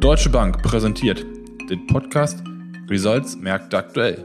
[0.00, 1.24] Deutsche Bank präsentiert
[1.70, 2.44] den Podcast
[2.88, 4.24] Results Märkte aktuell.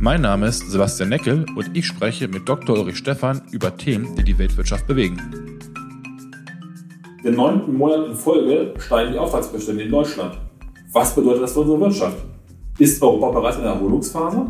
[0.00, 2.76] Mein Name ist Sebastian Neckel und ich spreche mit Dr.
[2.76, 5.16] Ulrich Stephan über Themen, die die Weltwirtschaft bewegen.
[7.24, 10.36] Den neunten Monat in Folge steigen die Auftragsbestände in Deutschland.
[10.92, 12.18] Was bedeutet das für unsere Wirtschaft?
[12.78, 14.46] Ist Europa bereits in der Erholungsphase?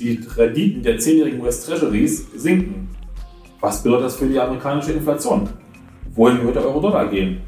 [0.00, 2.88] Die Renditen der zehnjährigen US-Treasuries sinken.
[3.60, 5.48] Was bedeutet das für die amerikanische Inflation?
[6.14, 7.42] Wohin wird der Euro-Dollar gehen?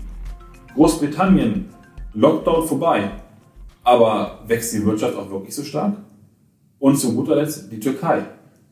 [0.75, 1.70] Großbritannien,
[2.15, 3.11] Lockdown vorbei.
[3.85, 5.95] Aber wächst die Wirtschaft auch wirklich so stark?
[6.79, 8.25] Und zu guter Letzt die Türkei.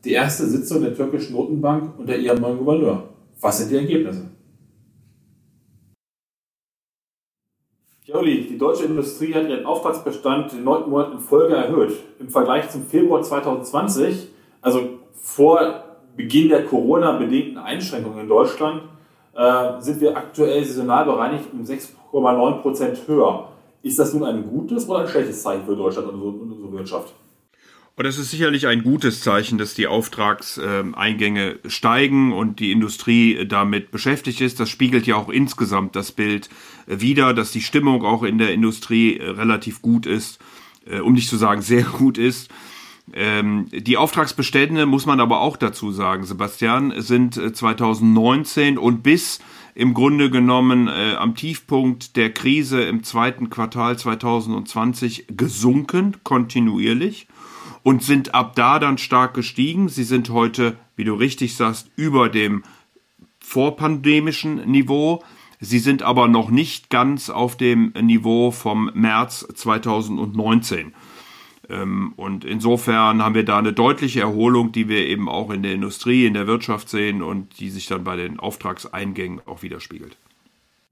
[0.03, 3.03] Die erste Sitzung der türkischen Notenbank unter ihrem neuen Gouverneur.
[3.41, 4.29] Was sind die Ergebnisse?
[8.05, 11.93] Joli, die deutsche Industrie hat ihren Auftragsbestand den neunten Monat in Folge erhöht.
[12.19, 14.29] Im Vergleich zum Februar 2020,
[14.61, 15.83] also vor
[16.17, 18.81] Beginn der Corona-bedingten Einschränkungen in Deutschland,
[19.39, 23.47] äh, sind wir aktuell saisonal bereinigt um 6,9 Prozent höher.
[23.81, 27.13] Ist das nun ein gutes oder ein schlechtes Zeichen für Deutschland und unsere Wirtschaft?
[27.95, 33.91] Und es ist sicherlich ein gutes Zeichen, dass die Auftragseingänge steigen und die Industrie damit
[33.91, 34.59] beschäftigt ist.
[34.59, 36.49] Das spiegelt ja auch insgesamt das Bild
[36.85, 40.39] wider, dass die Stimmung auch in der Industrie relativ gut ist,
[40.85, 42.49] äh, um nicht zu sagen sehr gut ist.
[43.13, 49.39] Ähm, die Auftragsbestände, muss man aber auch dazu sagen, Sebastian, sind 2019 äh, und bis
[49.75, 57.27] im Grunde genommen äh, am Tiefpunkt der Krise im zweiten Quartal 2020 gesunken, kontinuierlich,
[57.83, 59.87] und sind ab da dann stark gestiegen.
[59.87, 62.63] Sie sind heute, wie du richtig sagst, über dem
[63.39, 65.23] vorpandemischen Niveau.
[65.61, 70.93] Sie sind aber noch nicht ganz auf dem Niveau vom März 2019.
[71.69, 75.73] Ähm, und insofern haben wir da eine deutliche Erholung, die wir eben auch in der
[75.73, 80.17] Industrie, in der Wirtschaft sehen und die sich dann bei den Auftragseingängen auch widerspiegelt.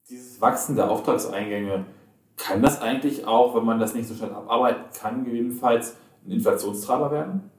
[0.09, 1.85] Dieses Wachsen der Auftragseingänge,
[2.37, 7.11] kann das eigentlich auch, wenn man das nicht so schnell abarbeiten kann, gegebenenfalls ein Inflationstreiber
[7.11, 7.49] werden?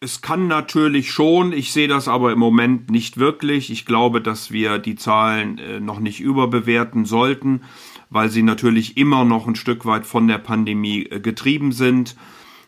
[0.00, 3.70] Es kann natürlich schon, ich sehe das aber im Moment nicht wirklich.
[3.70, 7.62] Ich glaube, dass wir die Zahlen äh, noch nicht überbewerten sollten
[8.10, 12.16] weil sie natürlich immer noch ein Stück weit von der Pandemie äh, getrieben sind.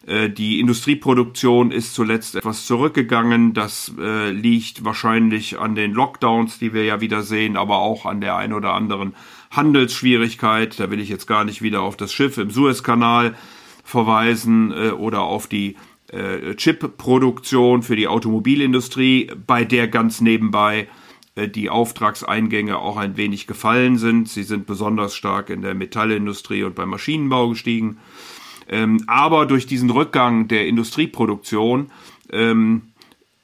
[0.06, 3.54] Äh, die Industrieproduktion ist zuletzt etwas zurückgegangen.
[3.54, 3.92] Das
[4.30, 8.52] liegt wahrscheinlich an den Lockdowns, die wir ja wieder sehen, aber auch an der ein
[8.52, 9.14] oder anderen
[9.50, 10.78] Handelsschwierigkeit.
[10.78, 13.34] Da will ich jetzt gar nicht wieder auf das Schiff im Suezkanal
[13.84, 15.76] verweisen oder auf die
[16.56, 20.88] Chip-Produktion für die Automobilindustrie, bei der ganz nebenbei
[21.34, 24.28] äh, die Auftragseingänge auch ein wenig gefallen sind.
[24.28, 27.98] Sie sind besonders stark in der Metallindustrie und beim Maschinenbau gestiegen.
[28.68, 31.90] Ähm, aber durch diesen Rückgang der Industrieproduktion
[32.30, 32.82] ähm,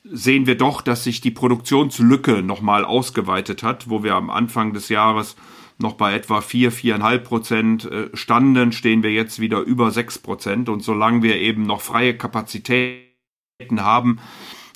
[0.05, 4.91] sehen wir doch, dass sich die Produktionslücke nochmal ausgeweitet hat, wo wir am Anfang des
[4.91, 5.37] Jahres
[5.79, 10.69] noch bei etwa 4, 4,5 Prozent äh, standen, stehen wir jetzt wieder über 6 Prozent.
[10.69, 13.09] Und solange wir eben noch freie Kapazitäten
[13.77, 14.21] haben,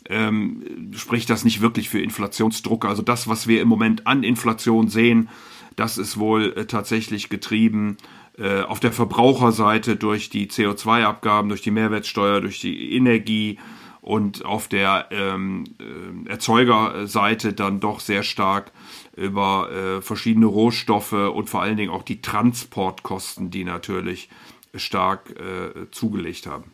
[0.09, 2.85] ähm, spricht das nicht wirklich für Inflationsdruck.
[2.85, 5.29] Also das, was wir im Moment an Inflation sehen,
[5.77, 7.99] das ist wohl äh, tatsächlich getrieben
[8.37, 13.59] äh, auf der Verbraucherseite durch die CO2-Abgaben, durch die Mehrwertsteuer, durch die Energie
[14.09, 18.73] und auf der ähm, äh, Erzeugerseite dann doch sehr stark
[19.15, 24.31] über äh, verschiedene Rohstoffe und vor allen Dingen auch die Transportkosten, die natürlich
[24.75, 26.73] stark äh, zugelegt haben.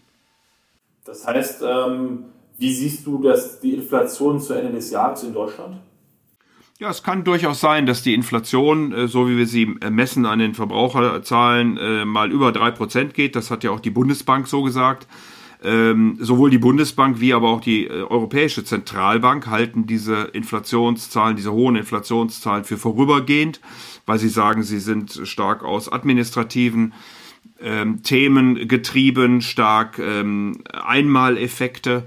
[1.05, 5.79] Das heißt, ähm, wie siehst du das, die Inflation zu Ende des Jahres in Deutschland?
[6.79, 10.39] Ja, es kann durchaus sein, dass die Inflation, äh, so wie wir sie messen an
[10.39, 13.35] den Verbraucherzahlen, äh, mal über drei Prozent geht.
[13.35, 15.09] Das hat ja auch die Bundesbank so gesagt.
[15.65, 21.77] Ähm, sowohl die Bundesbank wie aber auch die Europäische Zentralbank halten diese Inflationszahlen, diese hohen
[21.77, 23.61] Inflationszahlen für vorübergehend,
[24.05, 26.93] weil sie sagen, sie sind stark aus administrativen
[27.63, 32.05] ähm, Themen getrieben, stark ähm, Einmaleffekte.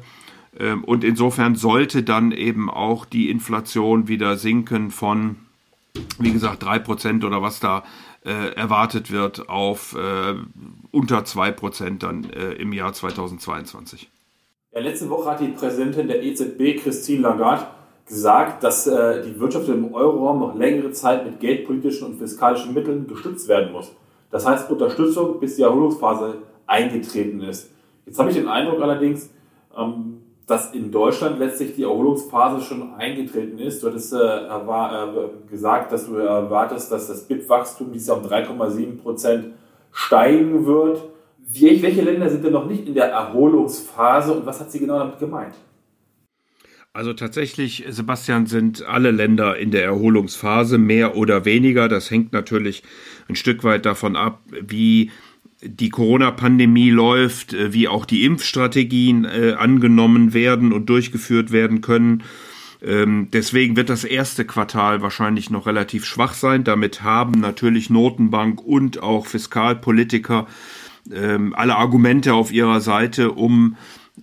[0.59, 5.37] Ähm, und insofern sollte dann eben auch die Inflation wieder sinken von,
[6.19, 7.83] wie gesagt, 3% oder was da
[8.27, 10.35] äh, erwartet wird, auf äh,
[10.91, 14.09] unter 2% dann äh, im Jahr 2022.
[14.73, 17.67] Ja, letzte Woche hat die Präsidentin der EZB, Christine Lagarde,
[18.05, 23.07] gesagt, dass äh, die Wirtschaft im Euroraum noch längere Zeit mit geldpolitischen und fiskalischen Mitteln
[23.07, 23.91] gestützt werden muss.
[24.29, 27.71] Das heißt Unterstützung, bis die Erholungsphase eingetreten ist.
[28.05, 29.29] Jetzt habe ich den Eindruck allerdings,
[29.77, 33.83] ähm, dass in Deutschland letztlich die Erholungsphase schon eingetreten ist.
[33.83, 38.25] Du hattest äh, war, äh, gesagt, dass du erwartest, dass das BIP-Wachstum dieses Jahr um
[38.25, 39.47] 3,7 Prozent
[39.91, 41.03] steigen wird.
[41.49, 44.99] Wie, welche Länder sind denn noch nicht in der Erholungsphase und was hat sie genau
[44.99, 45.53] damit gemeint?
[46.93, 51.89] Also tatsächlich, Sebastian, sind alle Länder in der Erholungsphase, mehr oder weniger.
[51.89, 52.83] Das hängt natürlich
[53.29, 55.11] ein Stück weit davon ab, wie
[55.61, 62.23] die Corona-Pandemie läuft, äh, wie auch die Impfstrategien äh, angenommen werden und durchgeführt werden können.
[62.81, 66.63] Ähm, deswegen wird das erste Quartal wahrscheinlich noch relativ schwach sein.
[66.63, 70.47] Damit haben natürlich Notenbank und auch Fiskalpolitiker
[71.11, 73.77] ähm, alle Argumente auf ihrer Seite, um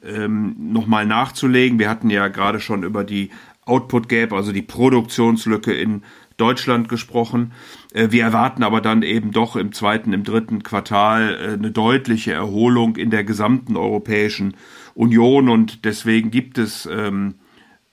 [0.05, 1.79] ähm, nochmal nachzulegen.
[1.79, 3.31] Wir hatten ja gerade schon über die
[3.65, 6.03] Output Gap, also die Produktionslücke in
[6.37, 7.53] Deutschland gesprochen.
[7.93, 12.33] Äh, wir erwarten aber dann eben doch im zweiten, im dritten Quartal äh, eine deutliche
[12.33, 14.57] Erholung in der gesamten Europäischen
[14.95, 17.35] Union und deswegen gibt es ähm,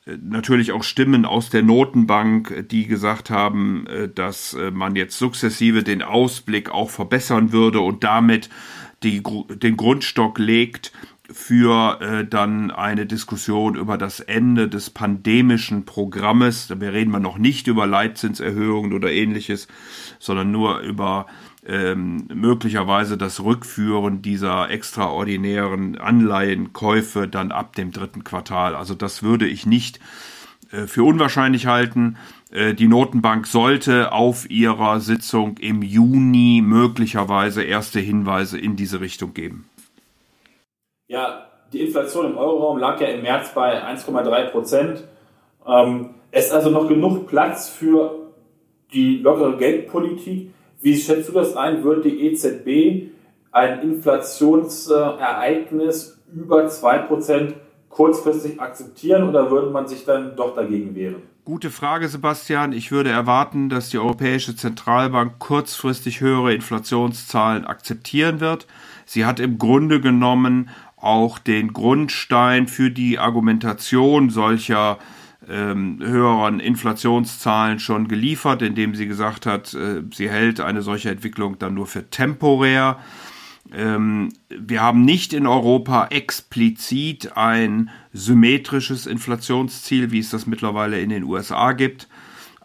[0.05, 6.01] natürlich auch Stimmen aus der Notenbank, die gesagt haben, äh, dass man jetzt sukzessive den
[6.01, 8.49] Ausblick auch verbessern würde und damit
[9.03, 10.91] die, den Grundstock legt
[11.33, 16.69] für äh, dann eine Diskussion über das Ende des pandemischen Programmes.
[16.69, 19.67] Wir reden mal noch nicht über Leitzinserhöhungen oder ähnliches,
[20.19, 21.27] sondern nur über
[21.65, 28.75] ähm, möglicherweise das Rückführen dieser extraordinären Anleihenkäufe dann ab dem dritten Quartal.
[28.75, 29.99] Also das würde ich nicht
[30.71, 32.17] äh, für unwahrscheinlich halten.
[32.51, 39.33] Äh, die Notenbank sollte auf ihrer Sitzung im Juni möglicherweise erste Hinweise in diese Richtung
[39.33, 39.65] geben.
[41.11, 45.03] Ja, die Inflation im Euroraum lag ja im März bei 1,3 Prozent.
[45.67, 48.31] Ähm, es ist also noch genug Platz für
[48.93, 50.53] die lockere Geldpolitik.
[50.79, 51.83] Wie schätzt du das ein?
[51.83, 53.09] Wird die EZB
[53.51, 57.55] ein Inflationsereignis über 2 Prozent
[57.89, 61.23] kurzfristig akzeptieren oder würde man sich dann doch dagegen wehren?
[61.43, 62.71] Gute Frage, Sebastian.
[62.71, 68.65] Ich würde erwarten, dass die Europäische Zentralbank kurzfristig höhere Inflationszahlen akzeptieren wird.
[69.05, 70.69] Sie hat im Grunde genommen
[71.01, 74.99] auch den Grundstein für die Argumentation solcher
[75.49, 81.57] ähm, höheren Inflationszahlen schon geliefert, indem sie gesagt hat, äh, sie hält eine solche Entwicklung
[81.59, 82.99] dann nur für temporär.
[83.73, 91.09] Ähm, wir haben nicht in Europa explizit ein symmetrisches Inflationsziel, wie es das mittlerweile in
[91.09, 92.07] den USA gibt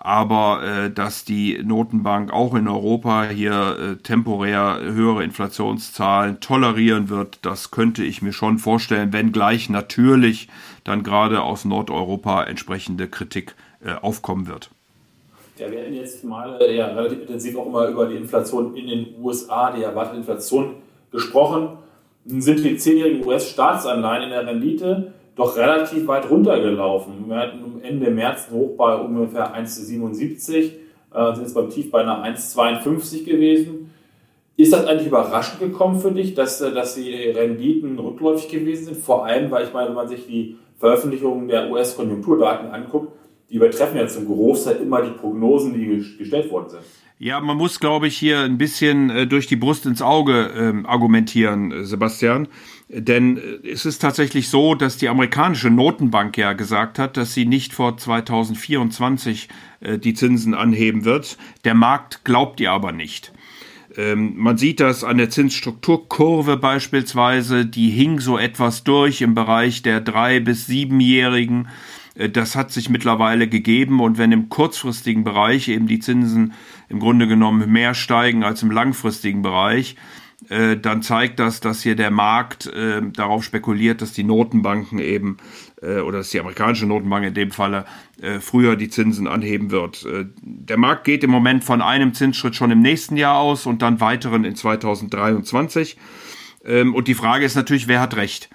[0.06, 7.41] aber äh, dass die Notenbank auch in Europa hier äh, temporär höhere Inflationszahlen tolerieren wird,
[7.43, 10.47] das könnte ich mir schon vorstellen, wenngleich natürlich
[10.85, 14.70] dann gerade aus Nordeuropa entsprechende Kritik äh, aufkommen wird.
[15.58, 18.87] Ja, wir hatten jetzt mal äh, ja, relativ intensiv auch immer über die Inflation in
[18.87, 20.76] den USA, die erwartete Inflation
[21.11, 21.79] gesprochen.
[22.26, 27.29] Sind die zehnjährigen US-Staatsanleihen in der Rendite doch relativ weit runtergelaufen.
[27.29, 30.73] Wir hatten Ende März einen Hoch bei ungefähr 1,77,
[31.15, 33.93] äh, sind jetzt beim Tief bei einer 1,52 gewesen.
[34.56, 38.97] Ist das eigentlich überraschend gekommen für dich, dass, äh, dass die Renditen rückläufig gewesen sind?
[38.97, 43.12] Vor allem, weil ich meine, wenn man sich die Veröffentlichungen der US-Konjunkturdaten anguckt,
[43.50, 46.82] die übertreffen ja zum Großteil immer die Prognosen, die gestellt worden sind.
[47.19, 50.85] Ja, man muss, glaube ich, hier ein bisschen äh, durch die Brust ins Auge ähm,
[50.85, 52.47] argumentieren, äh, Sebastian.
[52.91, 57.47] Denn äh, es ist tatsächlich so, dass die amerikanische Notenbank ja gesagt hat, dass sie
[57.47, 59.49] nicht vor 2024
[59.81, 61.39] äh, die Zinsen anheben wird.
[61.65, 63.33] Der Markt glaubt ihr aber nicht.
[63.97, 69.81] Ähm, man sieht das an der Zinsstrukturkurve beispielsweise, die hing so etwas durch im Bereich
[69.81, 71.65] der drei bis siebenjährigen.
[71.65, 71.71] Äh,
[72.33, 76.55] das hat sich mittlerweile gegeben und wenn im kurzfristigen Bereich eben die Zinsen
[76.89, 79.96] im Grunde genommen mehr steigen als im langfristigen Bereich,
[80.49, 85.37] äh, dann zeigt das, dass hier der Markt äh, darauf spekuliert, dass die Notenbanken eben
[85.82, 87.85] oder dass die amerikanische Notenbank in dem Falle
[88.41, 90.06] früher die Zinsen anheben wird.
[90.41, 94.01] der Markt geht im Moment von einem Zinsschritt schon im nächsten Jahr aus und dann
[94.01, 95.99] weiteren in 2023.
[96.67, 98.51] Ähm, und die Frage ist natürlich, wer hat recht?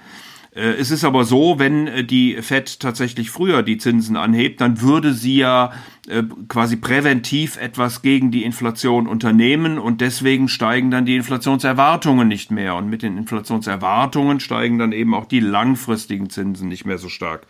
[0.53, 4.81] Äh, es ist aber so, wenn äh, die Fed tatsächlich früher die Zinsen anhebt, dann
[4.81, 5.71] würde sie ja
[6.07, 12.51] äh, quasi präventiv etwas gegen die Inflation unternehmen und deswegen steigen dann die Inflationserwartungen nicht
[12.51, 17.09] mehr und mit den Inflationserwartungen steigen dann eben auch die langfristigen Zinsen nicht mehr so
[17.09, 17.47] stark.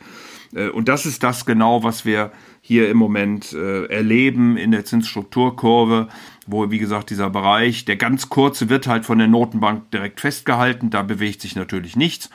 [0.74, 6.10] Und das ist das genau, was wir hier im Moment erleben in der Zinsstrukturkurve,
[6.46, 10.90] wo, wie gesagt, dieser Bereich, der ganz kurze wird halt von der Notenbank direkt festgehalten,
[10.90, 12.30] da bewegt sich natürlich nichts.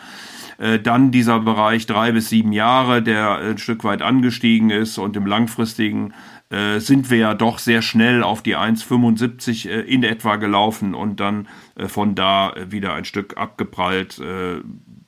[0.59, 5.17] Äh, dann dieser Bereich drei bis sieben Jahre, der ein Stück weit angestiegen ist und
[5.17, 6.15] im langfristigen
[6.51, 11.21] äh, sind wir ja doch sehr schnell auf die 1,75 äh, in etwa gelaufen und
[11.21, 14.61] dann äh, von da wieder ein Stück abgeprallt, äh,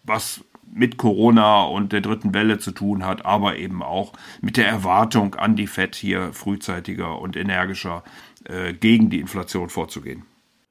[0.02, 4.68] was mit Corona und der dritten Welle zu tun hat, aber eben auch mit der
[4.68, 8.04] Erwartung an die FED hier frühzeitiger und energischer
[8.44, 10.24] äh, gegen die Inflation vorzugehen.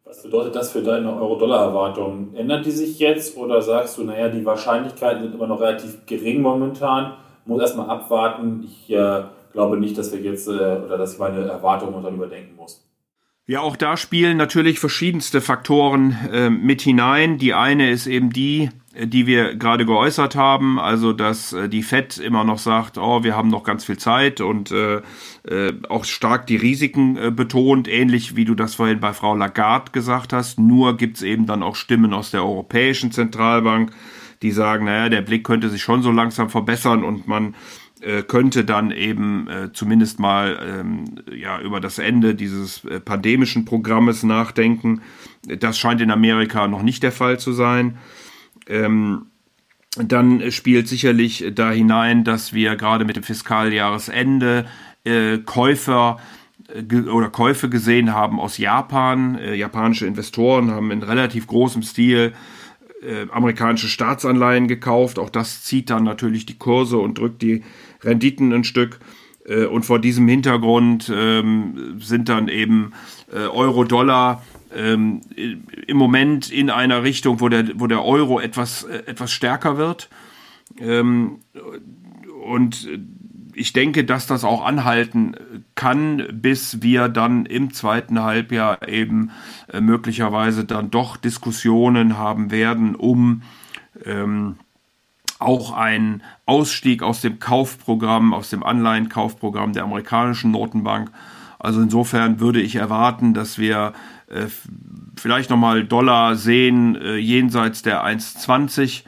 [0.07, 2.33] Was bedeutet das für deine Euro-Dollar-Erwartungen?
[2.33, 6.41] Ändert die sich jetzt oder sagst du, naja, die Wahrscheinlichkeiten sind immer noch relativ gering
[6.41, 8.63] momentan, muss erstmal abwarten.
[8.63, 12.55] Ich äh, glaube nicht, dass wir jetzt äh, oder dass ich meine Erwartungen dann überdenken
[12.55, 12.87] muss.
[13.47, 17.37] Ja, auch da spielen natürlich verschiedenste Faktoren äh, mit hinein.
[17.37, 18.69] Die eine ist eben die,
[19.05, 23.35] die wir gerade geäußert haben, also dass äh, die Fed immer noch sagt, oh, wir
[23.35, 25.01] haben noch ganz viel Zeit und äh,
[25.47, 29.91] äh, auch stark die Risiken äh, betont, ähnlich wie du das vorhin bei Frau Lagarde
[29.91, 30.59] gesagt hast.
[30.59, 33.91] Nur gibt's eben dann auch Stimmen aus der Europäischen Zentralbank,
[34.41, 37.55] die sagen, naja, der Blick könnte sich schon so langsam verbessern und man
[38.01, 43.65] äh, könnte dann eben äh, zumindest mal ähm, ja über das Ende dieses äh, pandemischen
[43.65, 45.01] Programmes nachdenken.
[45.43, 47.97] Das scheint in Amerika noch nicht der Fall zu sein.
[48.67, 49.27] Ähm,
[49.97, 54.65] dann spielt sicherlich da hinein, dass wir gerade mit dem Fiskaljahresende
[55.03, 56.17] äh, Käufer
[56.73, 59.37] äh, oder Käufe gesehen haben aus Japan.
[59.37, 62.33] Äh, japanische Investoren haben in relativ großem Stil
[63.01, 65.19] äh, amerikanische Staatsanleihen gekauft.
[65.19, 67.63] Auch das zieht dann natürlich die Kurse und drückt die
[68.03, 68.99] Renditen ein Stück.
[69.45, 72.93] Äh, und vor diesem Hintergrund ähm, sind dann eben
[73.31, 74.43] äh, Euro-Dollar
[74.77, 75.21] ähm,
[75.87, 80.09] im Moment in einer Richtung, wo der, wo der Euro etwas, äh, etwas stärker wird.
[80.79, 81.39] Ähm,
[82.45, 82.87] und
[83.53, 85.35] ich denke, dass das auch anhalten
[85.75, 89.31] kann, bis wir dann im zweiten Halbjahr eben
[89.73, 93.41] äh, möglicherweise dann doch Diskussionen haben werden, um
[94.05, 94.57] ähm,
[95.39, 101.11] auch einen Ausstieg aus dem Kaufprogramm, aus dem Anleihenkaufprogramm der amerikanischen Notenbank.
[101.59, 103.93] Also insofern würde ich erwarten, dass wir
[104.29, 104.47] äh,
[105.15, 109.03] vielleicht nochmal Dollar sehen äh, jenseits der 1,20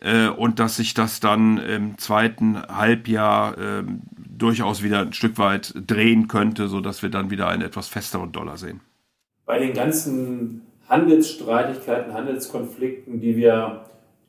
[0.00, 3.82] äh, und dass sich das dann im zweiten Halbjahr äh,
[4.16, 8.56] durchaus wieder ein Stück weit drehen könnte, sodass wir dann wieder einen etwas festeren Dollar
[8.56, 8.80] sehen.
[9.44, 13.84] Bei den ganzen Handelsstreitigkeiten, Handelskonflikten, die wir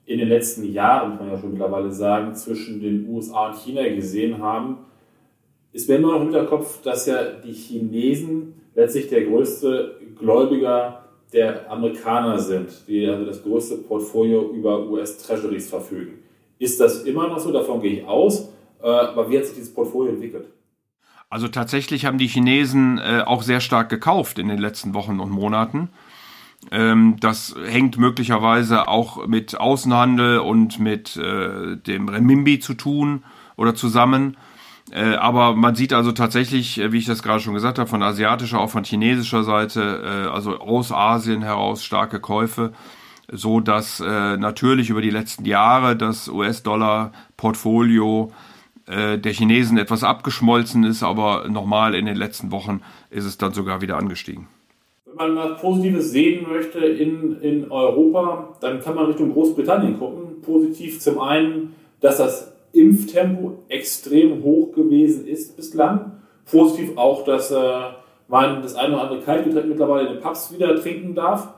[0.06, 3.88] in den letzten Jahren, kann man ja schon mittlerweile sagen, zwischen den USA und China
[3.88, 4.78] gesehen haben,
[5.72, 11.72] ist mir immer noch im Hinterkopf, dass ja die Chinesen letztlich der größte Gläubiger der
[11.72, 16.20] Amerikaner sind, die also das größte Portfolio über US-Treasuries verfügen.
[16.60, 17.52] Ist das immer noch so?
[17.52, 18.50] Davon gehe ich aus.
[18.82, 20.48] Äh, aber wie hat sich dieses Portfolio entwickelt?
[21.30, 25.30] Also tatsächlich haben die Chinesen äh, auch sehr stark gekauft in den letzten Wochen und
[25.30, 25.90] Monaten.
[26.70, 33.24] Ähm, das hängt möglicherweise auch mit Außenhandel und mit äh, dem Renminbi zu tun
[33.56, 34.38] oder zusammen.
[34.92, 38.04] Äh, aber man sieht also tatsächlich, äh, wie ich das gerade schon gesagt habe, von
[38.04, 42.74] asiatischer, auch von chinesischer Seite, äh, also aus Asien heraus starke Käufe,
[43.32, 48.32] so dass äh, natürlich über die letzten Jahre das US-Dollar-Portfolio
[48.86, 53.54] äh, der Chinesen etwas abgeschmolzen ist, aber nochmal in den letzten Wochen ist es dann
[53.54, 54.50] sogar wieder angestiegen.
[55.06, 60.42] Wenn man was Positives sehen möchte in, in Europa, dann kann man Richtung Großbritannien gucken.
[60.42, 62.51] Positiv zum einen, dass das
[62.82, 66.14] Impftempo extrem hoch gewesen ist bislang.
[66.50, 67.58] Positiv auch, dass äh,
[68.28, 71.50] man das eine oder andere Kaltgetränk mittlerweile in den Pubs wieder trinken darf.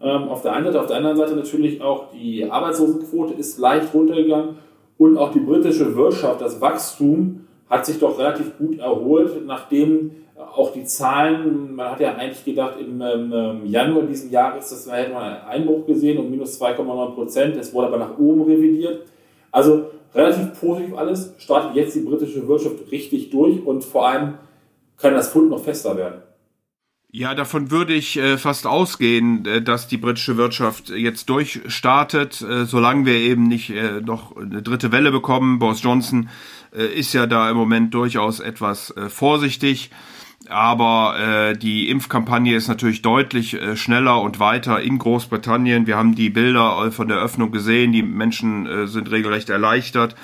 [0.00, 3.94] Ähm, auf der einen Seite, auf der anderen Seite natürlich auch die Arbeitslosenquote ist leicht
[3.94, 4.56] runtergegangen
[4.98, 10.72] und auch die britische Wirtschaft, das Wachstum hat sich doch relativ gut erholt, nachdem auch
[10.72, 15.22] die Zahlen, man hat ja eigentlich gedacht, im ähm, Januar diesen Jahres, das hätte man
[15.22, 17.56] einen Einbruch gesehen um minus 2,9 Prozent.
[17.56, 19.06] Es wurde aber nach oben revidiert.
[19.50, 19.86] Also
[20.16, 21.34] relativ positiv alles.
[21.38, 24.34] Startet jetzt die britische Wirtschaft richtig durch und vor allem
[24.96, 26.22] kann das Pfund noch fester werden.
[27.12, 32.66] Ja, davon würde ich äh, fast ausgehen, äh, dass die britische Wirtschaft jetzt durchstartet, äh,
[32.66, 33.72] solange wir eben nicht
[34.04, 35.58] noch eine dritte Welle bekommen.
[35.58, 36.28] Boris Johnson
[36.72, 39.90] ist ja da im Moment durchaus etwas vorsichtig.
[40.48, 45.86] Aber äh, die Impfkampagne ist natürlich deutlich äh, schneller und weiter in Großbritannien.
[45.86, 47.92] Wir haben die Bilder äh, von der Öffnung gesehen.
[47.92, 50.14] Die Menschen äh, sind regelrecht erleichtert.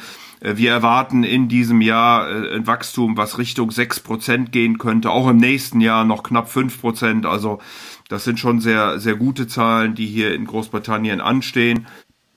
[0.40, 5.10] Äh, wir erwarten in diesem Jahr äh, ein Wachstum, was Richtung sechs Prozent gehen könnte.
[5.10, 7.26] Auch im nächsten Jahr noch knapp fünf Prozent.
[7.26, 7.60] Also
[8.08, 11.86] das sind schon sehr, sehr gute Zahlen, die hier in Großbritannien anstehen.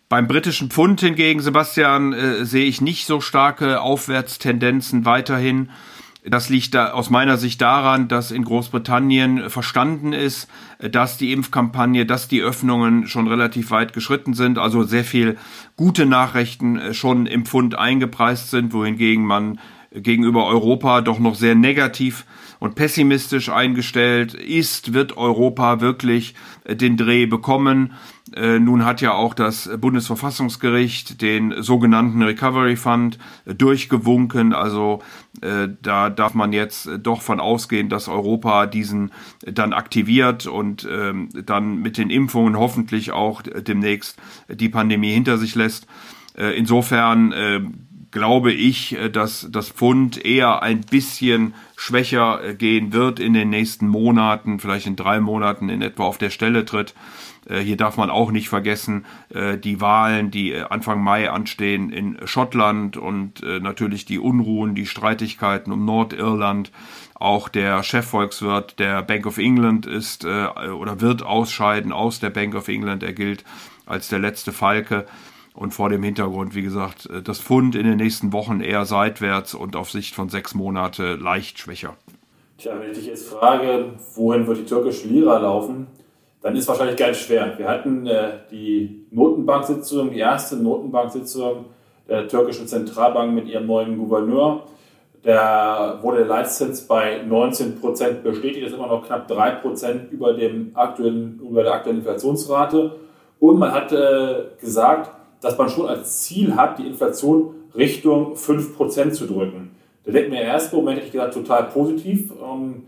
[0.07, 5.71] Beim britischen Pfund hingegen, Sebastian, äh, sehe ich nicht so starke Aufwärtstendenzen weiterhin.
[6.27, 10.47] Das liegt da aus meiner Sicht daran, dass in Großbritannien verstanden ist,
[10.79, 15.37] dass die Impfkampagne, dass die Öffnungen schon relativ weit geschritten sind, also sehr viel
[15.77, 19.59] gute Nachrichten äh, schon im Pfund eingepreist sind, wohingegen man
[19.91, 22.25] gegenüber Europa doch noch sehr negativ
[22.59, 27.93] und pessimistisch eingestellt ist, wird Europa wirklich äh, den Dreh bekommen.
[28.35, 34.53] Äh, nun hat ja auch das Bundesverfassungsgericht den sogenannten Recovery Fund äh, durchgewunken.
[34.53, 35.01] Also
[35.41, 39.11] äh, da darf man jetzt doch von ausgehen, dass Europa diesen
[39.45, 44.17] dann aktiviert und ähm, dann mit den Impfungen hoffentlich auch demnächst
[44.49, 45.87] die Pandemie hinter sich lässt.
[46.37, 53.33] Insofern glaube ich, äh, dass das Pfund eher ein bisschen schwächer äh, gehen wird in
[53.33, 56.95] den nächsten Monaten, vielleicht in drei Monaten in etwa auf der Stelle tritt.
[57.45, 62.95] Äh, hier darf man auch nicht vergessen, die Wahlen, die Anfang Mai anstehen in Schottland
[62.95, 66.71] und natürlich die Unruhen, die Streitigkeiten um Nordirland.
[67.15, 72.67] Auch der Chefvolkswirt der Bank of England ist oder wird ausscheiden aus der Bank of
[72.69, 73.03] England.
[73.03, 73.43] Er gilt
[73.85, 75.05] als der letzte Falke.
[75.55, 79.53] Und vor dem Hintergrund, wie gesagt, äh, das Pfund in den nächsten Wochen eher seitwärts
[79.53, 81.95] und auf Sicht von sechs Monate leicht schwächer.
[82.57, 85.87] Tja, wenn ich dich jetzt frage, wohin wird die türkische Lira laufen,
[86.41, 87.57] dann ist wahrscheinlich ganz schwer.
[87.57, 91.65] Wir hatten äh, die Notenbank-Sitzung, die erste Notenbank-Sitzung
[92.07, 94.63] der türkischen Zentralbank mit ihrem neuen Gouverneur.
[95.23, 100.11] Da wurde der Leitzins bei 19 Prozent bestätigt, das ist immer noch knapp 3 Prozent
[100.11, 102.95] über, dem aktuellen, über der aktuellen Inflationsrate.
[103.39, 105.09] Und man hat äh, gesagt,
[105.41, 109.71] dass man schon als Ziel hat, die Inflation Richtung 5% zu drücken.
[110.05, 112.31] Da denkt mir im ersten Moment, hätte ich gesagt, total positiv.
[112.31, 112.83] Ähm,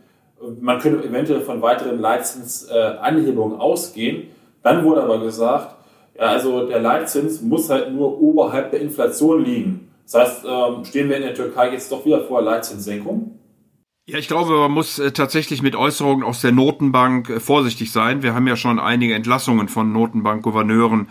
[0.62, 4.27] man könnte eventuell von weiteren Leitzinsanhebungen ausgehen.
[4.63, 5.75] Dann wurde aber gesagt,
[6.16, 9.92] ja, also der Leitzins muss halt nur oberhalb der Inflation liegen.
[10.04, 13.39] Das heißt, ähm, stehen wir in der Türkei jetzt doch wieder vor Leitzinssenkung?
[14.10, 18.24] Ja, ich glaube, man muss äh, tatsächlich mit Äußerungen aus der Notenbank äh, vorsichtig sein.
[18.24, 21.10] Wir haben ja schon einige Entlassungen von Notenbankgouverneuren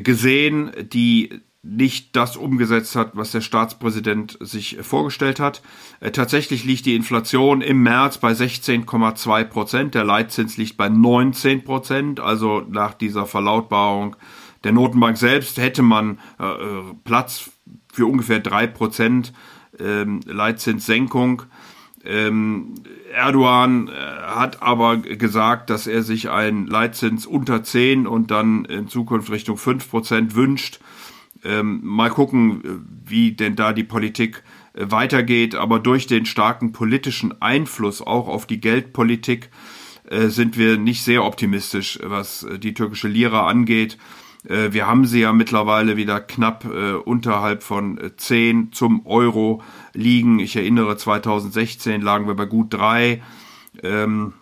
[0.00, 5.62] gesehen, die nicht das umgesetzt hat, was der Staatspräsident sich vorgestellt hat.
[6.00, 9.94] Äh, tatsächlich liegt die Inflation im März bei 16,2 Prozent.
[9.94, 12.18] Der Leitzins liegt bei 19 Prozent.
[12.18, 14.16] Also nach dieser Verlautbarung
[14.64, 17.50] der Notenbank selbst hätte man äh, äh Platz
[17.92, 19.32] für ungefähr drei Prozent
[19.78, 21.42] ähm, Leitzinssenkung.
[22.04, 22.74] Ähm,
[23.12, 28.88] Erdogan äh, hat aber gesagt, dass er sich einen Leitzins unter 10 und dann in
[28.88, 30.80] Zukunft Richtung 5 Prozent wünscht.
[31.44, 34.42] Ähm, mal gucken, wie denn da die Politik
[34.74, 35.54] äh, weitergeht.
[35.54, 39.50] Aber durch den starken politischen Einfluss auch auf die Geldpolitik
[40.08, 43.98] äh, sind wir nicht sehr optimistisch, was äh, die türkische Lira angeht.
[44.48, 49.62] Äh, wir haben sie ja mittlerweile wieder knapp äh, unterhalb von 10 äh, zum Euro
[49.92, 50.38] liegen.
[50.38, 53.22] Ich erinnere, 2016 lagen wir bei gut 3.
[53.82, 54.34] Ähm,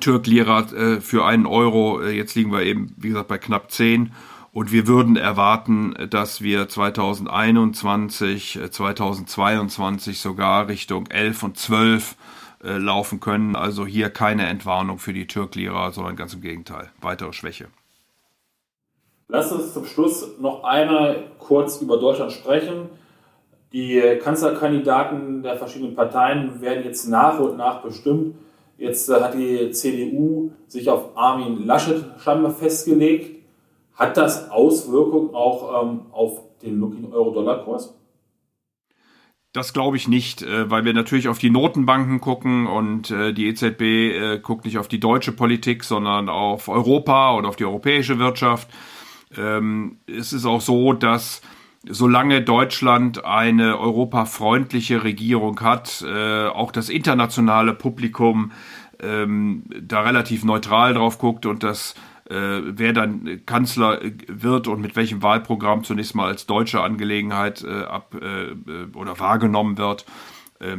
[0.00, 2.00] Türk-Lira äh, für einen Euro.
[2.00, 4.12] Äh, jetzt liegen wir eben, wie gesagt, bei knapp 10.
[4.52, 12.14] Und wir würden erwarten, dass wir 2021, 2022 sogar Richtung 11 und 12
[12.62, 13.56] äh, laufen können.
[13.56, 17.66] Also hier keine Entwarnung für die Türk-Lira, sondern ganz im Gegenteil, weitere Schwäche.
[19.28, 22.88] Lass uns zum Schluss noch einmal kurz über Deutschland sprechen.
[23.74, 28.36] Die Kanzlerkandidaten der verschiedenen Parteien werden jetzt nach und nach bestimmt.
[28.78, 33.44] Jetzt äh, hat die CDU sich auf Armin Laschet scheinbar festgelegt.
[33.94, 36.80] Hat das Auswirkungen auch ähm, auf den
[37.12, 37.98] Euro-Dollar-Kurs?
[39.52, 43.48] Das glaube ich nicht, äh, weil wir natürlich auf die Notenbanken gucken und äh, die
[43.48, 48.68] EZB guckt nicht auf die deutsche Politik, sondern auf Europa oder auf die europäische Wirtschaft.
[49.36, 51.42] Ähm, es ist auch so, dass
[51.88, 58.52] solange Deutschland eine europafreundliche Regierung hat, äh, auch das internationale Publikum
[59.02, 61.94] ähm, da relativ neutral drauf guckt und das
[62.30, 67.82] äh, wer dann Kanzler wird und mit welchem Wahlprogramm zunächst mal als deutsche Angelegenheit äh,
[67.82, 70.06] ab äh, äh oder wahrgenommen wird,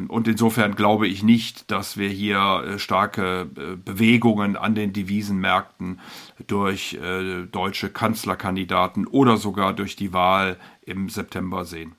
[0.08, 6.00] und insofern glaube ich nicht, dass wir hier äh, starke äh, Bewegungen an den Devisenmärkten
[6.48, 11.96] durch äh, deutsche Kanzlerkandidaten oder sogar durch die Wahl im September sehen.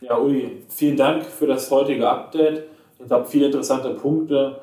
[0.00, 2.64] Ja, Uli, vielen Dank für das heutige Update.
[2.98, 4.60] Ich glaube, viele interessante Punkte.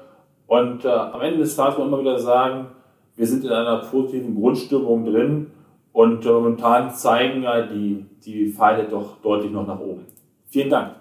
[0.47, 2.67] Und äh, am Ende des Tages muss man immer wieder sagen,
[3.15, 5.52] wir sind in einer positiven Grundstimmung drin
[5.91, 10.06] und momentan zeigen ja die, die Pfeile doch deutlich noch nach oben.
[10.45, 10.95] Vielen Dank.